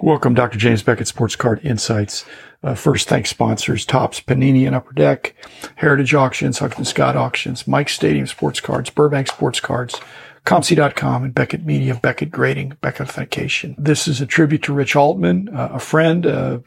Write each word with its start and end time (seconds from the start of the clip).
Welcome, 0.00 0.34
Dr. 0.34 0.58
James 0.58 0.82
Beckett, 0.82 1.08
Sports 1.08 1.36
Card 1.36 1.60
Insights. 1.64 2.26
Uh, 2.62 2.74
first, 2.74 3.08
thanks 3.08 3.30
sponsors, 3.30 3.86
Topps, 3.86 4.20
Panini 4.20 4.66
and 4.66 4.74
Upper 4.74 4.92
Deck, 4.92 5.34
Heritage 5.76 6.14
Auctions, 6.14 6.58
Huggins 6.58 6.88
Scott 6.88 7.16
Auctions, 7.16 7.66
Mike 7.66 7.88
Stadium 7.88 8.26
Sports 8.26 8.60
Cards, 8.60 8.90
Burbank 8.90 9.28
Sports 9.28 9.60
Cards, 9.60 10.00
ComC.com, 10.44 11.24
and 11.24 11.34
Beckett 11.34 11.64
Media, 11.64 11.94
Beckett 11.94 12.30
Grading, 12.30 12.76
Beckett 12.80 13.08
Authentication. 13.08 13.74
This 13.78 14.06
is 14.06 14.20
a 14.20 14.26
tribute 14.26 14.62
to 14.64 14.72
Rich 14.72 14.96
Altman, 14.96 15.48
uh, 15.48 15.70
a 15.72 15.80
friend, 15.80 16.26
uh, 16.26 16.58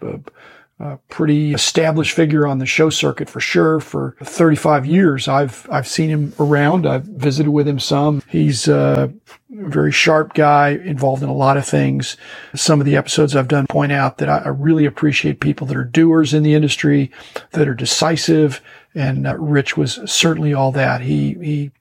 a 0.79 0.97
pretty 1.09 1.53
established 1.53 2.15
figure 2.15 2.47
on 2.47 2.59
the 2.59 2.65
show 2.65 2.89
circuit 2.89 3.29
for 3.29 3.41
sure. 3.41 3.79
For 3.79 4.15
35 4.23 4.85
years, 4.85 5.27
I've 5.27 5.67
I've 5.69 5.87
seen 5.87 6.09
him 6.09 6.33
around. 6.39 6.87
I've 6.87 7.03
visited 7.03 7.51
with 7.51 7.67
him 7.67 7.79
some. 7.79 8.23
He's 8.29 8.67
a 8.67 9.13
very 9.49 9.91
sharp 9.91 10.33
guy, 10.33 10.69
involved 10.69 11.21
in 11.21 11.29
a 11.29 11.33
lot 11.33 11.57
of 11.57 11.67
things. 11.67 12.15
Some 12.55 12.79
of 12.79 12.85
the 12.85 12.95
episodes 12.95 13.35
I've 13.35 13.47
done 13.47 13.67
point 13.67 13.91
out 13.91 14.19
that 14.19 14.29
I, 14.29 14.47
really 14.47 14.85
appreciate 14.85 15.39
people 15.39 15.67
that 15.67 15.77
are 15.77 15.83
doers 15.83 16.33
in 16.33 16.43
the 16.43 16.53
industry, 16.53 17.11
that 17.51 17.67
are 17.67 17.73
decisive. 17.73 18.61
And 18.95 19.27
uh, 19.27 19.37
Rich 19.37 19.75
was 19.75 19.99
certainly 20.05 20.53
all 20.53 20.71
that. 20.71 21.01
He 21.01 21.33
he 21.33 21.71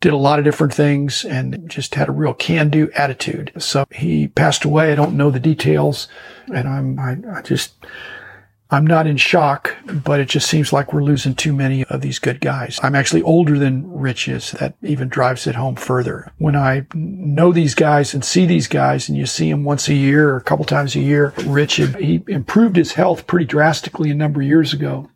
did 0.00 0.12
a 0.12 0.16
lot 0.16 0.38
of 0.38 0.44
different 0.44 0.74
things 0.74 1.24
and 1.24 1.68
just 1.68 1.94
had 1.96 2.08
a 2.08 2.12
real 2.12 2.34
can-do 2.34 2.90
attitude. 2.92 3.52
So 3.58 3.84
he 3.90 4.28
passed 4.28 4.64
away. 4.64 4.92
I 4.92 4.94
don't 4.94 5.16
know 5.16 5.30
the 5.30 5.40
details, 5.40 6.08
and 6.52 6.68
I'm 6.68 6.98
I, 6.98 7.38
I 7.38 7.42
just 7.42 7.74
I'm 8.70 8.86
not 8.86 9.06
in 9.06 9.16
shock, 9.16 9.76
but 9.86 10.20
it 10.20 10.28
just 10.28 10.46
seems 10.46 10.74
like 10.74 10.92
we're 10.92 11.02
losing 11.02 11.34
too 11.34 11.54
many 11.54 11.84
of 11.84 12.02
these 12.02 12.18
good 12.18 12.38
guys. 12.38 12.78
I'm 12.82 12.94
actually 12.94 13.22
older 13.22 13.58
than 13.58 13.90
Rich 13.90 14.28
is. 14.28 14.50
That 14.52 14.74
even 14.82 15.08
drives 15.08 15.46
it 15.46 15.54
home 15.54 15.76
further. 15.76 16.30
When 16.36 16.54
I 16.54 16.86
know 16.92 17.50
these 17.50 17.74
guys 17.74 18.12
and 18.12 18.22
see 18.22 18.44
these 18.44 18.68
guys 18.68 19.08
and 19.08 19.16
you 19.16 19.24
see 19.24 19.50
them 19.50 19.64
once 19.64 19.88
a 19.88 19.94
year 19.94 20.28
or 20.28 20.36
a 20.36 20.42
couple 20.42 20.66
times 20.66 20.94
a 20.94 21.00
year, 21.00 21.32
Rich, 21.46 21.76
he 21.76 22.22
improved 22.28 22.76
his 22.76 22.92
health 22.92 23.26
pretty 23.26 23.46
drastically 23.46 24.10
a 24.10 24.14
number 24.14 24.42
of 24.42 24.46
years 24.46 24.74
ago. 24.74 25.08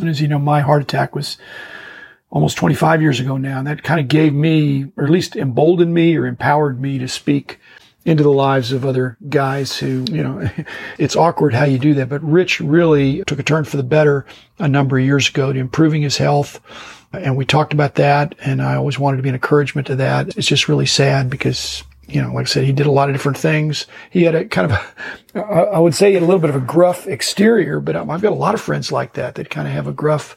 And 0.00 0.08
as 0.08 0.20
you 0.20 0.26
know, 0.26 0.40
my 0.40 0.60
heart 0.60 0.82
attack 0.82 1.14
was 1.14 1.38
almost 2.30 2.56
25 2.56 3.00
years 3.00 3.20
ago 3.20 3.36
now. 3.36 3.58
And 3.58 3.66
that 3.68 3.84
kind 3.84 4.00
of 4.00 4.08
gave 4.08 4.34
me, 4.34 4.86
or 4.96 5.04
at 5.04 5.10
least 5.10 5.36
emboldened 5.36 5.94
me 5.94 6.16
or 6.16 6.26
empowered 6.26 6.80
me 6.80 6.98
to 6.98 7.06
speak 7.06 7.60
into 8.04 8.22
the 8.22 8.32
lives 8.32 8.72
of 8.72 8.84
other 8.84 9.16
guys 9.28 9.76
who, 9.76 10.04
you 10.10 10.22
know, 10.22 10.48
it's 10.98 11.16
awkward 11.16 11.54
how 11.54 11.64
you 11.64 11.78
do 11.78 11.94
that. 11.94 12.08
But 12.08 12.22
Rich 12.22 12.60
really 12.60 13.22
took 13.24 13.38
a 13.38 13.42
turn 13.42 13.64
for 13.64 13.76
the 13.76 13.82
better 13.82 14.26
a 14.58 14.68
number 14.68 14.98
of 14.98 15.04
years 15.04 15.28
ago 15.28 15.52
to 15.52 15.58
improving 15.58 16.02
his 16.02 16.16
health. 16.16 16.60
And 17.12 17.36
we 17.36 17.44
talked 17.44 17.72
about 17.72 17.96
that. 17.96 18.34
And 18.40 18.62
I 18.62 18.74
always 18.74 18.98
wanted 18.98 19.18
to 19.18 19.22
be 19.22 19.28
an 19.28 19.34
encouragement 19.34 19.86
to 19.88 19.96
that. 19.96 20.36
It's 20.36 20.46
just 20.46 20.68
really 20.68 20.86
sad 20.86 21.30
because, 21.30 21.84
you 22.08 22.20
know, 22.20 22.32
like 22.32 22.46
I 22.46 22.48
said, 22.48 22.64
he 22.64 22.72
did 22.72 22.86
a 22.86 22.92
lot 22.92 23.08
of 23.08 23.14
different 23.14 23.38
things. 23.38 23.86
He 24.10 24.24
had 24.24 24.34
a 24.34 24.44
kind 24.46 24.72
of, 24.72 24.94
I 25.74 25.78
would 25.78 25.94
say, 25.94 26.08
he 26.08 26.14
had 26.14 26.22
a 26.22 26.26
little 26.26 26.40
bit 26.40 26.50
of 26.50 26.56
a 26.56 26.60
gruff 26.60 27.06
exterior, 27.06 27.80
but 27.80 27.94
I've 27.94 28.22
got 28.22 28.32
a 28.32 28.36
lot 28.36 28.54
of 28.54 28.60
friends 28.60 28.90
like 28.90 29.12
that 29.14 29.36
that 29.36 29.50
kind 29.50 29.68
of 29.68 29.74
have 29.74 29.86
a 29.86 29.92
gruff 29.92 30.36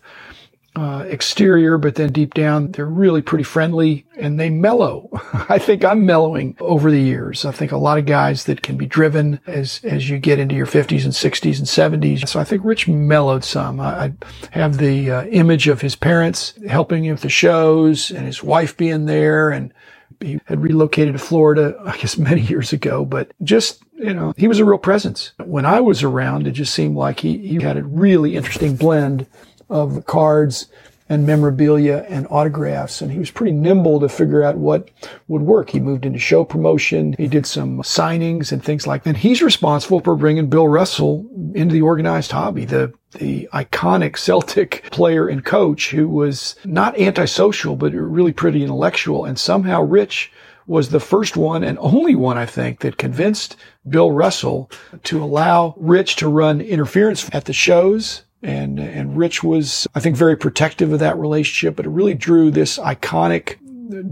uh, 0.76 1.06
exterior, 1.08 1.78
but 1.78 1.95
then 1.95 2.12
deep 2.12 2.34
down, 2.34 2.72
they're 2.72 2.86
really 2.86 3.22
pretty 3.22 3.44
friendly 3.44 4.06
and 4.18 4.40
they 4.40 4.50
mellow. 4.50 5.09
I 5.50 5.58
think 5.58 5.86
I'm 5.86 6.06
mellowing 6.06 6.58
over 6.59 6.92
the 6.92 7.02
years. 7.02 7.45
I 7.45 7.52
think 7.52 7.72
a 7.72 7.78
lot 7.78 7.98
of 7.98 8.06
guys 8.06 8.44
that 8.45 8.62
can 8.62 8.78
be 8.78 8.86
driven 8.86 9.40
as, 9.48 9.80
as 9.84 10.09
you 10.09 10.20
get 10.20 10.40
into 10.40 10.56
your 10.56 10.66
50s 10.66 11.03
and 11.03 11.14
60s 11.14 11.59
and 11.59 12.03
70s. 12.03 12.28
So 12.28 12.40
I 12.40 12.44
think 12.44 12.64
Rich 12.66 12.88
mellowed 12.88 13.44
some. 13.44 13.80
I, 13.80 14.06
I 14.06 14.14
have 14.52 14.78
the 14.78 15.12
uh, 15.12 15.26
image 15.26 15.68
of 15.68 15.81
his 15.81 15.96
parents 15.96 16.53
helping 16.68 17.06
him 17.06 17.14
with 17.14 17.22
the 17.22 17.30
shows 17.30 18.12
and 18.12 18.26
his 18.26 18.44
wife 18.44 18.76
being 18.76 19.06
there 19.06 19.50
and 19.52 19.73
he 20.22 20.40
had 20.46 20.62
relocated 20.62 21.14
to 21.14 21.20
Florida, 21.20 21.78
I 21.86 21.98
guess 21.98 22.18
many 22.18 22.42
years 22.42 22.73
ago, 22.73 23.06
but 23.06 23.31
just, 23.44 23.84
you 23.94 24.14
know, 24.14 24.34
he 24.38 24.48
was 24.48 24.59
a 24.59 24.66
real 24.66 24.78
presence. 24.78 25.31
When 25.44 25.66
I 25.66 25.80
was 25.80 26.03
around, 26.03 26.48
it 26.48 26.52
just 26.52 26.73
seemed 26.73 26.96
like 26.96 27.20
he, 27.20 27.38
he 27.38 27.62
had 27.62 27.78
a 27.78 27.84
really 27.84 28.36
interesting 28.36 28.76
blend 28.76 29.28
of 29.70 30.06
cards 30.06 30.68
and 31.08 31.26
memorabilia 31.26 32.06
and 32.09 32.26
autographs. 32.30 33.02
And 33.02 33.12
he 33.12 33.20
was 33.20 33.30
pretty 33.30 33.52
nimble 33.52 34.00
to 34.00 34.09
figure 34.09 34.44
out 34.44 34.58
what 34.58 34.90
would 35.28 35.44
work. 35.44 35.70
He 35.70 35.80
moved 35.80 36.06
into 36.06 36.18
show 36.18 36.44
promotion. 36.44 37.14
He 37.18 37.28
did 37.28 37.46
some 37.46 37.81
signings 37.84 38.52
and 38.52 38.64
things 38.64 38.88
like 38.88 39.04
that. 39.04 39.09
And 39.12 39.18
he's 39.18 39.42
responsible 39.42 40.00
for 40.00 40.16
bringing 40.16 40.50
Bill 40.50 40.68
Russell 40.68 41.25
into 41.54 41.74
the 41.74 41.81
organized 41.81 42.31
hobby, 42.31 42.66
the 42.66 42.94
the 43.12 43.48
iconic 43.54 44.18
Celtic 44.18 44.90
player 44.92 45.28
and 45.30 45.46
coach 45.46 45.92
who 45.92 46.09
was 46.09 46.56
not 46.66 47.00
antisocial, 47.00 47.78
but 47.78 47.94
really 47.94 48.34
pretty 48.34 48.62
intellectual. 48.62 49.24
And 49.24 49.40
somehow 49.40 49.84
Rich 49.84 50.34
was 50.68 50.90
the 50.90 51.00
first 51.00 51.38
one 51.38 51.64
and 51.64 51.78
only 51.80 52.16
one, 52.16 52.38
I 52.38 52.46
think, 52.46 52.80
that 52.80 52.98
convinced 52.98 53.56
Bill 53.88 54.12
Russell 54.12 54.70
to 55.04 55.24
allow 55.24 55.75
Rich 55.78 56.18
to 56.18 56.28
run 56.28 56.59
interference 56.59 57.30
at 57.34 57.46
the 57.46 57.54
shows 57.54 58.24
and, 58.45 58.79
and 58.79 59.17
Rich 59.17 59.44
was, 59.44 59.88
I 59.95 60.00
think, 60.00 60.16
very 60.16 60.38
protective 60.38 60.94
of 60.94 61.00
that 61.00 61.17
relationship, 61.17 61.75
but 61.75 61.85
it 61.85 61.89
really 61.89 62.13
drew 62.13 62.51
this 62.51 62.78
iconic 62.78 63.57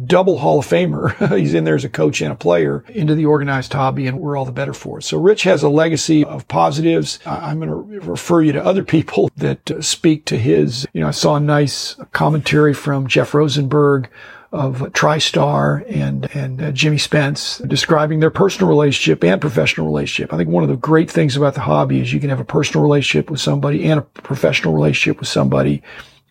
double 0.05 0.39
Hall 0.39 0.59
of 0.59 0.67
Famer. 0.67 1.37
He's 1.37 1.53
in 1.53 1.63
there 1.63 1.75
as 1.75 1.83
a 1.83 1.89
coach 1.89 2.21
and 2.21 2.31
a 2.31 2.35
player 2.35 2.83
into 2.89 3.15
the 3.15 3.25
organized 3.25 3.73
hobby, 3.73 4.07
and 4.07 4.19
we're 4.19 4.35
all 4.35 4.45
the 4.45 4.51
better 4.51 4.73
for 4.73 4.99
it. 4.99 5.03
So 5.03 5.19
Rich 5.19 5.43
has 5.43 5.63
a 5.63 5.69
legacy 5.69 6.23
of 6.23 6.47
positives. 6.47 7.19
I'm 7.25 7.59
going 7.59 7.69
to 7.69 7.99
refer 7.99 8.41
you 8.41 8.53
to 8.53 8.65
other 8.65 8.83
people 8.93 9.29
that 9.37 9.69
uh, 9.69 9.81
speak 9.81 10.25
to 10.25 10.37
his. 10.37 10.87
You 10.93 11.01
know, 11.01 11.07
I 11.07 11.11
saw 11.11 11.35
a 11.35 11.39
nice 11.39 11.95
commentary 12.11 12.73
from 12.73 13.07
Jeff 13.07 13.33
Rosenberg 13.33 14.09
of 14.53 14.77
TriStar 14.93 15.83
and 15.89 16.33
and 16.35 16.61
uh, 16.61 16.71
Jimmy 16.71 16.99
Spence 16.99 17.57
describing 17.57 18.19
their 18.19 18.29
personal 18.29 18.69
relationship 18.69 19.23
and 19.23 19.41
professional 19.41 19.87
relationship. 19.87 20.31
I 20.31 20.37
think 20.37 20.49
one 20.49 20.63
of 20.63 20.69
the 20.69 20.77
great 20.77 21.09
things 21.09 21.35
about 21.35 21.55
the 21.55 21.61
hobby 21.61 21.99
is 21.99 22.13
you 22.13 22.19
can 22.19 22.29
have 22.29 22.39
a 22.39 22.45
personal 22.45 22.83
relationship 22.83 23.31
with 23.31 23.41
somebody 23.41 23.83
and 23.89 23.99
a 23.99 24.03
professional 24.03 24.73
relationship 24.73 25.19
with 25.19 25.27
somebody. 25.27 25.81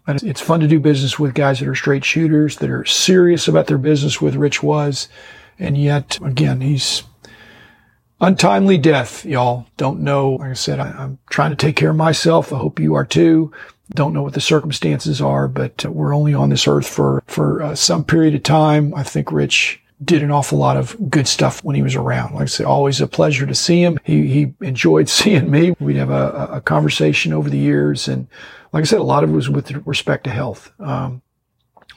And 0.06 0.22
it's 0.22 0.41
fun 0.41 0.61
to 0.61 0.69
do 0.69 0.81
business 0.81 1.19
with 1.19 1.34
guys 1.34 1.61
that 1.61 1.69
are 1.69 1.75
straight 1.75 2.05
shooters, 2.05 2.56
that 2.56 2.71
are 2.71 2.84
serious 2.84 3.49
about 3.49 3.66
their 3.66 3.78
business 3.78 4.21
with 4.21 4.37
Rich 4.37 4.62
was. 4.62 5.09
And 5.59 5.77
yet, 5.77 6.19
again, 6.25 6.61
he's 6.61 7.03
untimely 8.22 8.78
death, 8.78 9.27
y'all. 9.27 9.66
Don't 9.77 10.00
know. 10.00 10.33
Like 10.33 10.50
I 10.50 10.55
said, 10.55 10.81
I, 10.81 11.03
am 11.03 11.19
trying 11.28 11.50
to 11.50 11.56
take 11.56 11.77
care 11.77 11.91
of 11.91 11.97
myself. 11.97 12.53
I 12.53 12.59
hope 12.59 12.81
you 12.81 12.94
are 12.94 13.05
too. 13.05 13.53
Don't 13.91 14.15
know 14.15 14.22
what 14.22 14.33
the 14.33 14.41
circumstances 14.41 15.21
are, 15.21 15.49
but 15.49 15.84
we're 15.84 16.15
only 16.15 16.32
on 16.32 16.49
this 16.49 16.66
earth 16.66 16.88
for, 16.88 17.22
for 17.27 17.62
uh, 17.62 17.75
some 17.75 18.05
period 18.05 18.34
of 18.34 18.43
time. 18.43 18.94
I 18.94 19.03
think 19.03 19.31
Rich 19.31 19.82
did 20.03 20.22
an 20.22 20.31
awful 20.31 20.59
lot 20.59 20.77
of 20.77 20.97
good 21.11 21.28
stuff 21.28 21.62
when 21.62 21.77
he 21.77 21.82
was 21.82 21.94
around. 21.94 22.34
Like 22.34 22.44
I 22.44 22.47
said, 22.47 22.66
always 22.66 23.00
a 23.00 23.06
pleasure 23.06 23.47
to 23.47 23.55
see 23.55 23.82
him. 23.82 23.99
He, 24.05 24.27
he 24.28 24.55
enjoyed 24.61 25.09
seeing 25.11 25.50
me. 25.50 25.75
We'd 25.78 25.97
have 25.97 26.11
a, 26.11 26.49
a 26.53 26.61
conversation 26.61 27.32
over 27.32 27.50
the 27.50 27.59
years. 27.59 28.09
And 28.09 28.28
like 28.72 28.82
I 28.82 28.87
said, 28.87 29.00
a 29.00 29.05
lot 29.05 29.25
of 29.25 29.31
it 29.31 29.34
was 29.34 29.50
with 29.50 29.71
respect 29.87 30.25
to 30.25 30.31
health. 30.31 30.72
Um, 30.81 31.22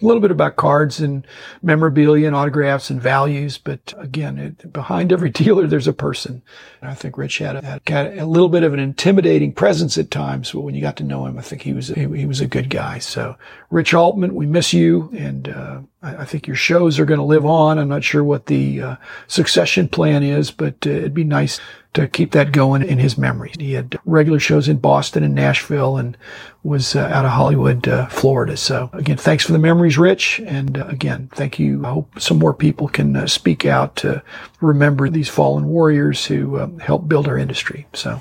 a 0.02 0.06
little 0.06 0.22
bit 0.22 0.32
about 0.32 0.56
cards 0.56 1.00
and 1.00 1.26
memorabilia 1.62 2.28
and 2.28 2.36
autographs 2.36 2.90
and 2.90 3.02
values. 3.02 3.58
But 3.58 3.94
again, 3.98 4.38
it, 4.38 4.74
behind 4.74 5.12
every 5.12 5.30
dealer, 5.32 5.68
there's 5.68 5.88
a 5.88 5.94
person. 5.94 6.42
And 6.82 6.90
I 6.90 6.94
think 6.94 7.18
Rich 7.18 7.38
had 7.40 7.56
a, 7.56 7.82
had 7.88 8.18
a, 8.18 8.26
little 8.26 8.50
bit 8.50 8.64
of 8.64 8.74
an 8.74 8.80
intimidating 8.80 9.54
presence 9.54 9.98
at 9.98 10.12
times, 10.12 10.52
but 10.52 10.62
when 10.62 10.76
you 10.76 10.82
got 10.82 10.98
to 10.98 11.04
know 11.04 11.26
him, 11.26 11.38
I 11.38 11.42
think 11.42 11.62
he 11.62 11.74
was, 11.74 11.90
he, 11.90 12.08
he 12.16 12.26
was 12.26 12.42
a 12.42 12.48
good 12.48 12.70
guy. 12.70 13.00
So 13.00 13.36
Rich 13.70 13.94
Altman, 13.94 14.36
we 14.36 14.46
miss 14.46 14.74
you. 14.74 15.10
And, 15.16 15.48
uh, 15.50 15.80
I, 16.06 16.22
I 16.22 16.26
think 16.26 16.48
your 16.48 16.56
shows 16.56 17.00
are 17.00 17.06
going 17.06 17.20
to 17.20 17.26
live 17.26 17.46
on. 17.46 17.80
I'm 17.80 17.90
not 17.90 18.04
sure 18.04 18.24
what 18.24 18.46
the 18.46 18.82
uh, 18.82 18.96
succession 19.28 19.90
plan 19.90 20.24
is, 20.24 20.52
but 20.52 20.76
uh, 20.86 20.92
it'd 20.92 21.14
be 21.14 21.24
nice 21.24 21.60
to 21.96 22.08
keep 22.10 22.32
that 22.32 22.52
going 22.52 22.84
in 22.84 23.00
his 23.00 23.18
memory. 23.18 23.54
He 23.58 23.74
had 23.74 23.98
regular 24.06 24.40
shows 24.40 24.68
in 24.68 24.78
Boston 24.78 25.24
and 25.24 25.34
Nashville 25.34 25.96
and 25.96 26.18
was 26.62 26.96
uh, 26.96 27.00
out 27.00 27.24
of 27.24 27.32
Hollywood, 27.32 27.88
uh, 27.88 28.08
Florida. 28.08 28.58
So 28.58 28.90
again, 28.92 29.18
thanks 29.18 29.46
for 29.46 29.54
the 29.54 29.60
memories, 29.60 29.98
Rich. 29.98 30.42
And 30.46 30.78
uh, 30.78 30.88
again, 30.88 31.30
thank 31.34 31.58
you. 31.58 31.86
I 31.86 31.92
hope 31.92 32.20
some 32.20 32.38
more 32.38 32.54
people 32.54 32.90
can 32.90 33.16
uh, 33.16 33.28
speak 33.28 33.66
out 33.66 33.96
to 33.98 34.22
remember 34.60 35.08
these 35.08 35.30
fallen 35.30 35.68
warriors 35.68 36.26
who 36.26 36.58
uh, 36.58 36.68
helped 36.80 37.08
build 37.08 37.30
our 37.30 37.38
industry. 37.38 37.88
So 37.94 38.20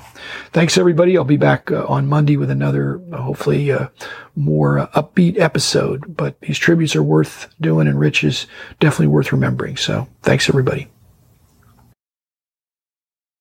thanks 0.53 0.77
everybody. 0.77 1.17
I'll 1.17 1.25
be 1.25 1.37
back 1.37 1.69
uh, 1.69 1.85
on 1.89 2.07
Monday 2.07 2.37
with 2.37 2.51
another, 2.51 3.01
hopefully, 3.11 3.75
more 4.35 4.89
upbeat 4.95 5.37
episode, 5.39 6.15
but 6.15 6.39
these 6.41 6.59
tributes 6.59 6.95
are 6.95 7.03
worth 7.03 7.53
and 7.79 7.99
Rich 7.99 8.23
is 8.23 8.47
definitely 8.79 9.07
worth 9.07 9.31
remembering. 9.31 9.77
So 9.77 10.07
thanks 10.21 10.49
everybody. 10.49 10.89